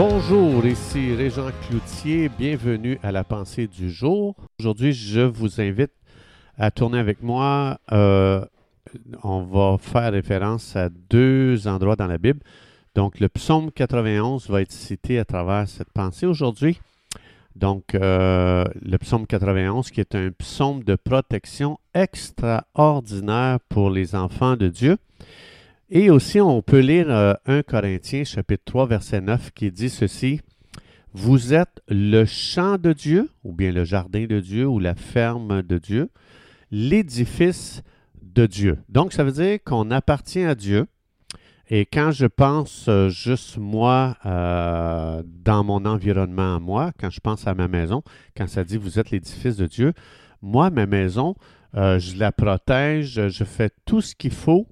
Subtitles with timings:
[0.00, 4.36] Bonjour, ici Régent Cloutier, bienvenue à la pensée du jour.
[4.60, 5.90] Aujourd'hui, je vous invite
[6.56, 7.80] à tourner avec moi.
[7.90, 8.44] Euh,
[9.24, 12.38] on va faire référence à deux endroits dans la Bible.
[12.94, 16.80] Donc, le psaume 91 va être cité à travers cette pensée aujourd'hui.
[17.56, 24.54] Donc, euh, le psaume 91 qui est un psaume de protection extraordinaire pour les enfants
[24.54, 24.96] de Dieu.
[25.90, 30.42] Et aussi, on peut lire 1 euh, Corinthiens chapitre 3 verset 9 qui dit ceci.
[31.14, 35.62] Vous êtes le champ de Dieu, ou bien le jardin de Dieu, ou la ferme
[35.62, 36.10] de Dieu,
[36.70, 37.82] l'édifice
[38.20, 38.78] de Dieu.
[38.90, 40.86] Donc, ça veut dire qu'on appartient à Dieu.
[41.70, 47.20] Et quand je pense euh, juste moi euh, dans mon environnement à moi, quand je
[47.20, 48.02] pense à ma maison,
[48.36, 49.94] quand ça dit vous êtes l'édifice de Dieu,
[50.42, 51.34] moi, ma maison,
[51.74, 54.66] je la protège, je fais tout ce qu'il faut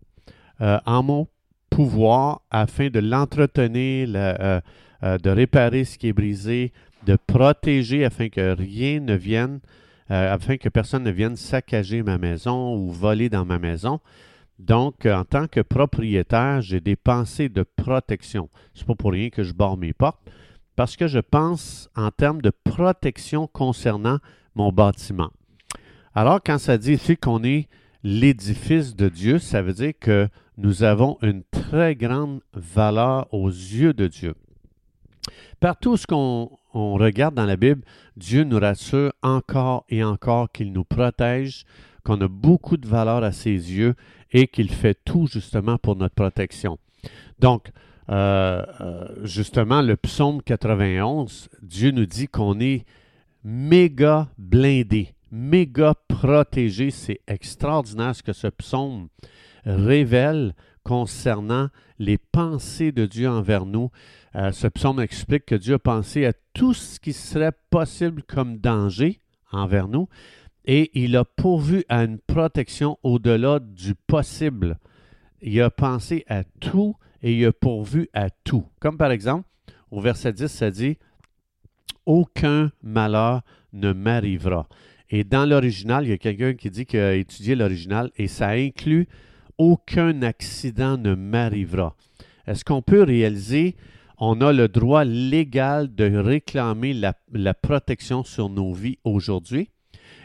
[0.60, 1.28] en mon
[1.76, 4.60] pouvoir afin de l'entretenir, euh,
[5.02, 6.72] euh, de réparer ce qui est brisé,
[7.04, 9.60] de protéger afin que rien ne vienne,
[10.08, 14.00] afin que personne ne vienne saccager ma maison ou voler dans ma maison.
[14.60, 18.48] Donc, en tant que propriétaire, j'ai des pensées de protection.
[18.72, 20.20] C'est pas pour rien que je barre mes portes,
[20.76, 24.18] parce que je pense en termes de protection concernant
[24.54, 25.30] mon bâtiment.
[26.14, 27.68] Alors, quand ça dit ici qu'on est
[28.06, 33.94] l'édifice de Dieu, ça veut dire que nous avons une très grande valeur aux yeux
[33.94, 34.36] de Dieu.
[35.58, 37.82] Partout ce qu'on regarde dans la Bible,
[38.16, 41.64] Dieu nous rassure encore et encore qu'il nous protège,
[42.04, 43.96] qu'on a beaucoup de valeur à ses yeux
[44.30, 46.78] et qu'il fait tout justement pour notre protection.
[47.40, 47.72] Donc,
[48.08, 52.84] euh, euh, justement, le psaume 91, Dieu nous dit qu'on est
[53.42, 56.90] méga blindé méga protégé.
[56.90, 59.08] C'est extraordinaire ce que ce psaume
[59.64, 63.90] révèle concernant les pensées de Dieu envers nous.
[64.34, 68.58] Euh, ce psaume explique que Dieu a pensé à tout ce qui serait possible comme
[68.58, 69.20] danger
[69.50, 70.08] envers nous
[70.66, 74.78] et il a pourvu à une protection au-delà du possible.
[75.40, 78.66] Il a pensé à tout et il a pourvu à tout.
[78.80, 79.48] Comme par exemple,
[79.90, 80.98] au verset 10, ça dit
[82.04, 84.68] Aucun malheur ne m'arrivera.
[85.10, 88.48] Et dans l'original, il y a quelqu'un qui dit qu'il a étudié l'original et ça
[88.50, 89.08] inclut
[89.58, 91.96] aucun accident ne m'arrivera.
[92.46, 93.76] Est-ce qu'on peut réaliser,
[94.18, 99.70] on a le droit légal de réclamer la, protection sur nos vies aujourd'hui?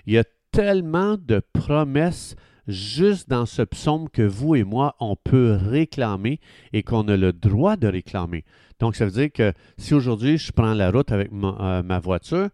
[0.06, 2.36] Il y a tellement de promesses
[2.68, 6.40] juste dans ce psaume que vous et moi, on peut réclamer
[6.74, 8.44] et qu'on a le droit de réclamer.
[8.80, 12.00] Donc, ça veut dire que si aujourd'hui je prends la route avec ma, euh, ma
[12.00, 12.50] voiture,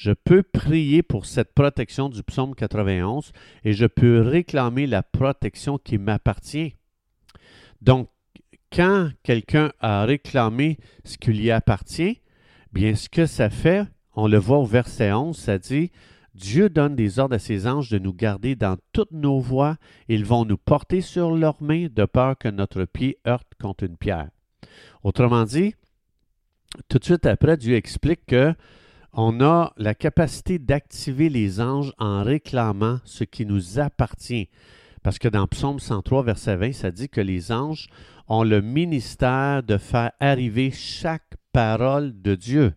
[0.00, 3.32] je peux prier pour cette protection du psaume 91
[3.64, 6.74] et je peux réclamer la protection qui m'appartient.
[7.82, 8.08] Donc,
[8.72, 12.22] quand quelqu'un a réclamé ce qui lui appartient,
[12.72, 13.84] bien ce que ça fait,
[14.14, 15.90] on le voit au verset 11, ça dit
[16.34, 19.76] Dieu donne des ordres à ses anges de nous garder dans toutes nos voies.
[20.08, 23.98] Ils vont nous porter sur leurs mains de peur que notre pied heurte contre une
[23.98, 24.30] pierre.
[25.02, 25.74] Autrement dit,
[26.88, 28.54] tout de suite après, Dieu explique que
[29.12, 34.48] on a la capacité d'activer les anges en réclamant ce qui nous appartient.
[35.02, 37.88] Parce que dans Psaume 103, verset 20, ça dit que les anges
[38.28, 42.74] ont le ministère de faire arriver chaque parole de Dieu.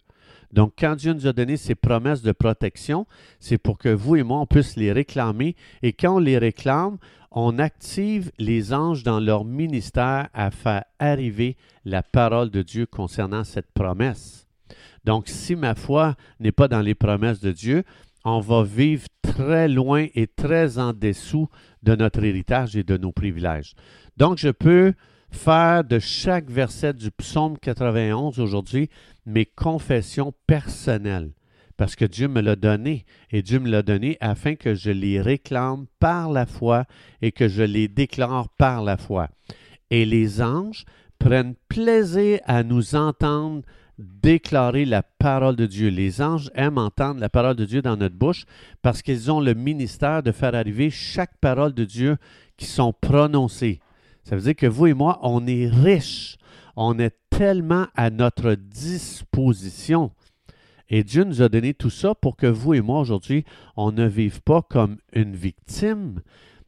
[0.52, 3.08] Donc, quand Dieu nous a donné ses promesses de protection,
[3.40, 5.56] c'est pour que vous et moi, on puisse les réclamer.
[5.82, 6.98] Et quand on les réclame,
[7.32, 13.44] on active les anges dans leur ministère à faire arriver la parole de Dieu concernant
[13.44, 14.43] cette promesse.
[15.04, 17.84] Donc, si ma foi n'est pas dans les promesses de Dieu,
[18.26, 21.50] on va vivre très loin et très en dessous
[21.82, 23.74] de notre héritage et de nos privilèges.
[24.18, 24.94] Donc, je peux
[25.30, 28.90] faire de chaque verset du psaume 91 aujourd'hui
[29.26, 31.32] mes confessions personnelles,
[31.76, 35.20] parce que Dieu me l'a donné, et Dieu me l'a donné afin que je les
[35.20, 36.86] réclame par la foi
[37.22, 39.30] et que je les déclare par la foi.
[39.90, 40.86] Et les anges
[41.20, 43.64] prennent plaisir à nous entendre
[43.98, 45.90] déclarer la parole de Dieu.
[45.90, 48.46] Les anges aiment entendre la parole de Dieu dans notre bouche
[48.82, 52.18] parce qu'ils ont le ministère de faire arriver chaque parole de Dieu
[52.58, 53.80] qui sont prononcées.
[54.24, 56.38] Ça veut dire que vous et moi, on est riches.
[56.76, 60.12] On est tellement à notre disposition.
[60.90, 64.06] Et Dieu nous a donné tout ça pour que vous et moi, aujourd'hui, on ne
[64.06, 66.22] vive pas comme une victime,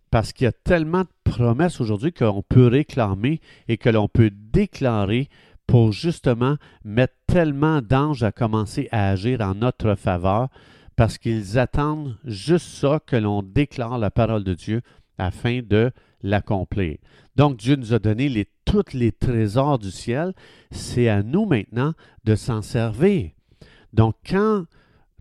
[0.10, 4.31] parce qu'il y a tellement de promesses aujourd'hui qu'on peut réclamer et que l'on peut
[4.31, 5.30] déclarer
[5.67, 10.50] pour justement mettre tellement d'anges à commencer à agir en notre faveur
[10.95, 14.81] parce qu'ils attendent juste ça que l'on déclare la parole de Dieu
[15.17, 15.91] afin de
[16.21, 16.97] l'accomplir.
[17.35, 20.33] Donc Dieu nous a donné tous les trésors du ciel.
[20.71, 23.31] C'est à nous maintenant de s'en servir.
[23.94, 24.65] Donc quand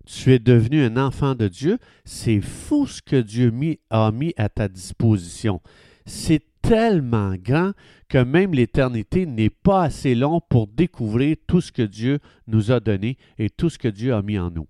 [0.06, 3.52] tu es devenu un enfant de Dieu, c'est fou ce que Dieu
[3.90, 5.60] a mis à ta disposition.
[6.06, 7.72] C'est tellement grand
[8.08, 12.80] que même l'éternité n'est pas assez long pour découvrir tout ce que Dieu nous a
[12.80, 14.66] donné et tout ce que Dieu a mis en nous.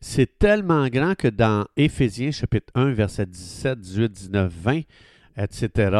[0.00, 4.80] C'est tellement grand que dans Éphésiens chapitre 1, verset 17, 18, 19, 20,
[5.36, 5.98] etc.,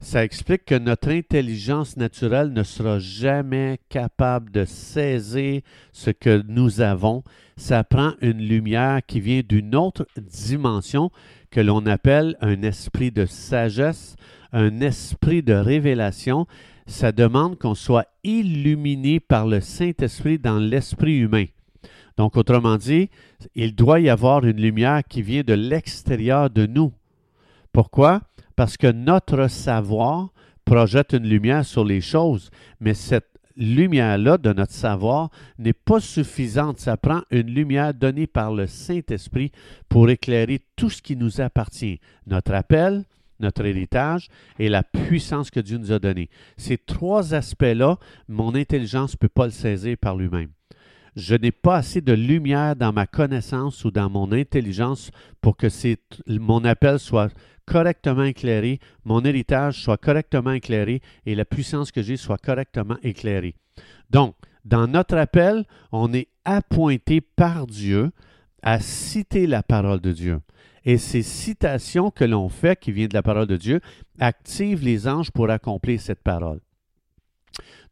[0.00, 5.60] ça explique que notre intelligence naturelle ne sera jamais capable de saisir
[5.92, 7.24] ce que nous avons.
[7.56, 11.10] Ça prend une lumière qui vient d'une autre dimension
[11.50, 14.14] que l'on appelle un esprit de sagesse,
[14.52, 16.46] un esprit de révélation.
[16.86, 21.46] Ça demande qu'on soit illuminé par le Saint-Esprit dans l'esprit humain.
[22.16, 23.10] Donc, autrement dit,
[23.54, 26.92] il doit y avoir une lumière qui vient de l'extérieur de nous.
[27.72, 28.22] Pourquoi?
[28.58, 30.30] Parce que notre savoir
[30.64, 32.50] projette une lumière sur les choses,
[32.80, 36.80] mais cette lumière-là de notre savoir n'est pas suffisante.
[36.80, 39.52] Ça prend une lumière donnée par le Saint-Esprit
[39.88, 43.04] pour éclairer tout ce qui nous appartient, notre appel,
[43.38, 44.26] notre héritage
[44.58, 46.28] et la puissance que Dieu nous a donnée.
[46.56, 47.96] Ces trois aspects-là,
[48.26, 50.50] mon intelligence ne peut pas le saisir par lui-même.
[51.18, 55.10] Je n'ai pas assez de lumière dans ma connaissance ou dans mon intelligence
[55.40, 55.66] pour que
[56.28, 57.32] mon appel soit
[57.66, 63.56] correctement éclairé, mon héritage soit correctement éclairé et la puissance que j'ai soit correctement éclairée.
[64.10, 68.12] Donc, dans notre appel, on est appointé par Dieu
[68.62, 70.38] à citer la parole de Dieu.
[70.84, 73.80] Et ces citations que l'on fait, qui viennent de la parole de Dieu,
[74.20, 76.60] activent les anges pour accomplir cette parole.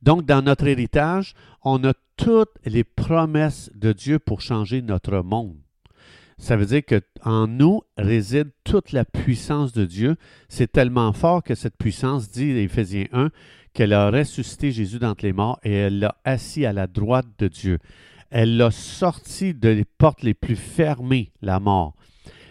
[0.03, 5.57] Donc, dans notre héritage, on a toutes les promesses de Dieu pour changer notre monde.
[6.39, 10.17] Ça veut dire qu'en nous réside toute la puissance de Dieu.
[10.49, 13.31] C'est tellement fort que cette puissance, dit Éphésiens 1,
[13.73, 17.49] qu'elle a ressuscité Jésus d'entre les morts et elle l'a assis à la droite de
[17.49, 17.79] Dieu.
[18.31, 21.95] Elle l'a sorti de les portes les plus fermées, la mort,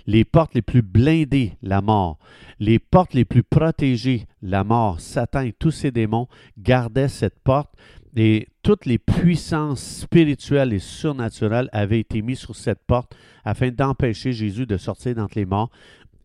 [0.07, 2.19] les portes les plus blindées, la mort,
[2.59, 4.99] les portes les plus protégées, la mort.
[4.99, 7.73] Satan et tous ses démons gardaient cette porte
[8.15, 14.31] et toutes les puissances spirituelles et surnaturelles avaient été mises sur cette porte afin d'empêcher
[14.31, 15.69] Jésus de sortir d'entre les morts.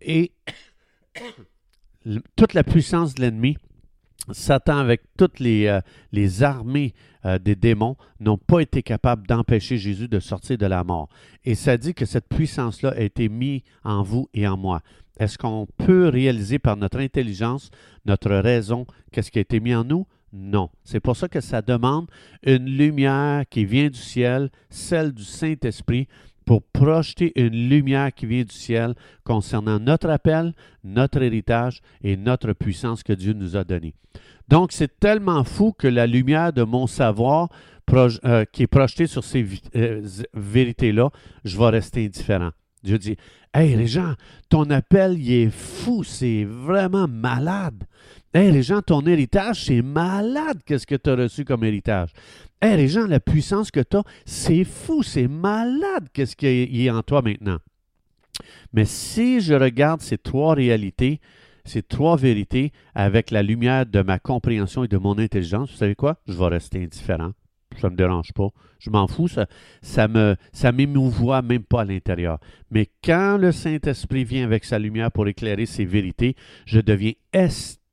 [0.00, 0.32] Et
[2.36, 3.56] toute la puissance de l'ennemi,
[4.32, 6.94] Satan avec toutes les, euh, armées
[7.24, 11.08] euh, des démons n'ont pas été capables d'empêcher Jésus de sortir de la mort.
[11.44, 14.82] Et ça dit que cette puissance-là a été mise en vous et en moi.
[15.18, 17.70] Est-ce qu'on peut réaliser par notre intelligence,
[18.06, 20.06] notre raison, qu'est-ce qui a été mis en nous?
[20.32, 20.70] Non.
[20.84, 22.06] C'est pour ça que ça demande
[22.44, 26.08] une lumière qui vient du ciel, celle du Saint-Esprit,
[26.50, 30.52] pour projeter une lumière qui vient du ciel concernant notre appel,
[30.82, 33.94] notre héritage et notre puissance que Dieu nous a donnée.
[34.48, 37.50] Donc, c'est tellement fou que la lumière de mon savoir
[37.92, 40.02] euh, qui est projetée sur ces euh,
[40.34, 41.10] vérités-là,
[41.44, 42.50] je vais rester indifférent.
[42.82, 43.16] Dieu dit,
[43.54, 44.14] Hey, les gens,
[44.48, 47.84] ton appel, il est fou, c'est vraiment malade.
[48.32, 52.10] Hey, les gens, ton héritage, c'est malade, qu'est-ce que tu as reçu comme héritage.
[52.62, 56.90] Hey, les gens, la puissance que tu as, c'est fou, c'est malade, qu'est-ce qui est
[56.90, 57.58] en toi maintenant.
[58.72, 61.20] Mais si je regarde ces trois réalités,
[61.64, 65.94] ces trois vérités avec la lumière de ma compréhension et de mon intelligence, vous savez
[65.94, 66.20] quoi?
[66.26, 67.32] Je vais rester indifférent
[67.78, 68.48] ça ne me dérange pas.
[68.78, 69.46] Je m'en fous, ça,
[69.82, 72.38] ça me ça même pas à l'intérieur.
[72.70, 76.34] Mais quand le Saint-Esprit vient avec sa lumière pour éclairer ces vérités,
[76.66, 77.12] je deviens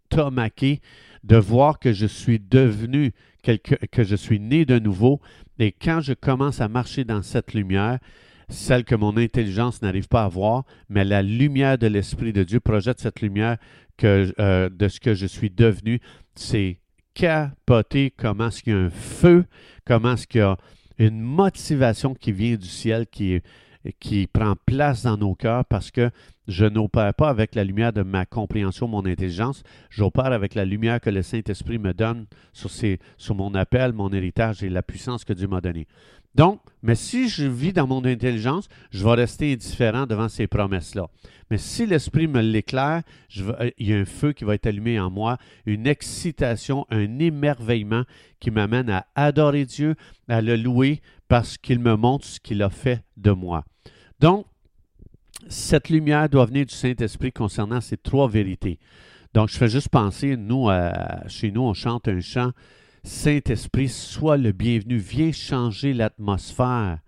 [0.10, 0.82] estomaqué
[1.24, 5.20] de voir que je suis devenu quelque, que je suis né de nouveau.
[5.60, 8.00] Et quand je commence à marcher dans cette lumière,
[8.50, 12.60] celle que mon intelligence n'arrive pas à voir, mais la lumière de l'Esprit de Dieu
[12.60, 13.58] projette cette lumière
[14.04, 16.00] euh, de ce que je suis devenu.
[16.36, 16.80] C'est
[17.14, 19.46] capoter comment est-ce qu'il y a un feu,
[19.86, 20.58] comment est-ce qu'il y a
[20.98, 23.42] une motivation qui vient du ciel, qui,
[24.00, 26.10] qui prend place dans nos cœurs parce que
[26.48, 31.02] je n'opère pas avec la lumière de ma compréhension, mon intelligence, j'opère avec la lumière
[31.02, 35.48] que le Saint-Esprit me donne sur, mon appel, mon héritage et la puissance que Dieu
[35.48, 35.88] m'a donnée.
[36.36, 41.08] Donc, mais si je vis dans mon intelligence, je vais rester indifférent devant ces promesses-là.
[41.50, 43.02] Mais si l'Esprit me l'éclaire,
[43.40, 47.20] euh, il y a un feu qui va être allumé en moi, une excitation, un
[47.20, 48.04] émerveillement
[48.40, 49.96] qui m'amène à adorer Dieu,
[50.28, 53.66] à le louer parce qu'il me montre ce qu'il a fait de moi.
[54.20, 54.46] Donc,
[55.48, 58.80] cette lumière doit venir du Saint-Esprit concernant ces trois vérités.
[59.34, 60.70] Donc, je fais juste penser, nous,
[61.28, 62.52] chez nous, on chante un chant
[63.04, 67.00] Saint-Esprit, sois le bienvenu, viens changer l'atmosphère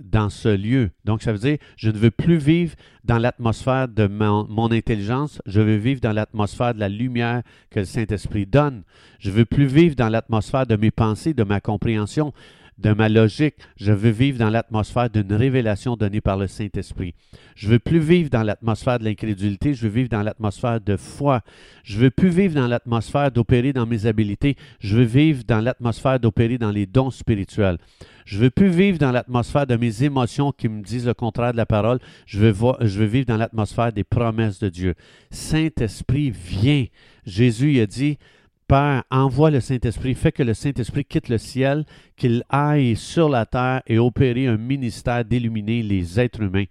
[0.00, 0.90] dans ce lieu.
[1.04, 5.60] Donc, ça veut dire, je ne veux plus vivre dans l'atmosphère de mon, intelligence, je
[5.60, 8.82] veux vivre dans l'atmosphère de la lumière que le Saint-Esprit donne.
[9.18, 12.32] Je veux plus vivre dans l'atmosphère de mes pensées, de ma compréhension,
[12.78, 13.54] de ma logique.
[13.76, 17.14] Je veux vivre dans l'atmosphère d'une révélation donnée par le Saint-Esprit.
[17.54, 21.42] Je veux plus vivre dans l'atmosphère de l'incrédulité, je veux vivre dans l'atmosphère de foi.
[21.82, 26.18] Je veux plus vivre dans l'atmosphère d'opérer dans mes habiletés, je veux vivre dans l'atmosphère
[26.18, 27.78] d'opérer dans les dons spirituels.
[28.24, 31.58] Je veux plus vivre dans l'atmosphère de mes émotions qui me disent le contraire de
[31.58, 31.98] la parole.
[32.26, 34.94] Je veux, voir, je veux vivre dans l'atmosphère des promesses de Dieu.
[35.30, 36.86] Saint-Esprit, viens.
[37.26, 38.18] Jésus a dit,
[38.74, 41.84] Père, envoie le Saint-Esprit, fais que le Saint-Esprit quitte le ciel,
[42.16, 46.64] qu'il aille sur la terre et opérer un ministère d'illuminer les êtres humains.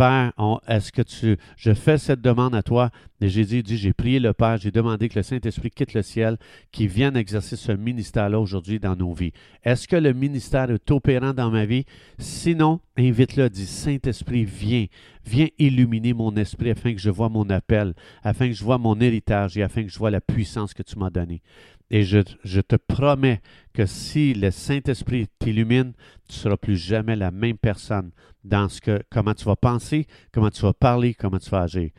[0.00, 0.32] Père,
[0.66, 1.36] est-ce que tu.
[1.58, 2.88] Je fais cette demande à toi?
[3.20, 6.38] Et Jésus dit J'ai prié le Père, j'ai demandé que le Saint-Esprit quitte le ciel,
[6.72, 9.32] qu'il vienne exercer ce ministère-là aujourd'hui dans nos vies.
[9.62, 11.84] Est-ce que le ministère est opérant dans ma vie?
[12.16, 14.86] Sinon, invite-le, dis Saint-Esprit, viens,
[15.26, 17.92] viens illuminer mon esprit afin que je vois mon appel,
[18.22, 20.98] afin que je vois mon héritage et afin que je vois la puissance que tu
[20.98, 21.42] m'as donnée.
[21.90, 22.20] Et je,
[22.60, 23.40] te promets
[23.74, 25.92] que si le Saint-Esprit t'illumine,
[26.28, 28.10] tu ne seras plus jamais la même personne
[28.44, 31.90] dans ce que, comment tu vas penser, comment tu vas parler, comment tu vas agir.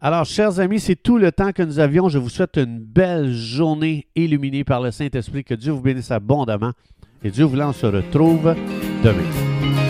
[0.00, 2.08] Alors, chers amis, c'est tout le temps que nous avions.
[2.08, 5.44] Je vous souhaite une belle journée illuminée par le Saint-Esprit.
[5.44, 6.72] Que Dieu vous bénisse abondamment.
[7.22, 8.54] Et Dieu voulant, on se retrouve
[9.02, 9.85] demain.